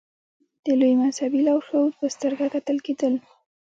[0.63, 3.13] د لوی مذهبي لارښود په سترګه کتل کېدل.